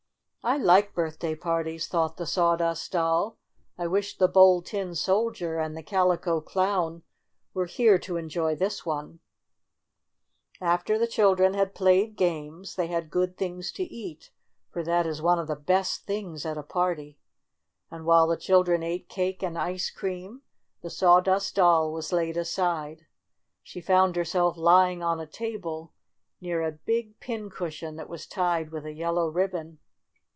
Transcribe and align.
"I 0.43 0.57
like 0.57 0.95
birthday 0.95 1.35
parties," 1.35 1.85
thought 1.87 2.17
the 2.17 2.25
Sawdust 2.25 2.93
Doll. 2.93 3.37
"I 3.77 3.85
wish 3.85 4.17
the 4.17 4.27
Bold 4.27 4.65
Tin 4.65 4.95
Sol 4.95 5.29
dier 5.29 5.59
and 5.59 5.77
the 5.77 5.83
Calico 5.83 6.41
Clown 6.41 7.03
were 7.53 7.67
here 7.67 7.99
to 7.99 8.17
enjoy 8.17 8.55
this 8.55 8.83
one," 8.83 9.19
After 10.59 10.97
the 10.97 11.05
children 11.05 11.53
had 11.53 11.75
played 11.75 12.15
games 12.15 12.73
they 12.73 12.87
had 12.87 13.11
good 13.11 13.37
things 13.37 13.71
to 13.73 13.83
eat, 13.83 14.31
for 14.71 14.81
that 14.83 15.05
is 15.05 15.21
one 15.21 15.37
of 15.37 15.45
the 15.45 15.55
best 15.55 16.07
things 16.07 16.43
at 16.43 16.57
a 16.57 16.63
party. 16.63 17.19
And 17.91 18.03
while 18.03 18.25
the 18.25 18.35
children 18.35 18.81
ate 18.81 19.07
cake 19.09 19.43
and 19.43 19.59
ice 19.59 19.91
cream 19.91 20.41
the 20.81 20.89
Sawdust 20.89 21.53
Doll 21.53 21.93
was 21.93 22.11
laid 22.11 22.35
aside. 22.35 23.05
She 23.61 23.79
found 23.79 24.15
herself 24.15 24.57
lying 24.57 25.03
on 25.03 25.19
a 25.19 25.27
table 25.27 25.93
near 26.41 26.63
a 26.63 26.71
big 26.71 27.19
pin 27.19 27.51
cushion 27.51 27.95
that 27.97 28.09
was 28.09 28.25
tied 28.25 28.71
with 28.71 28.87
a 28.87 28.93
yellow 28.93 29.27
ribbon. 29.29 29.77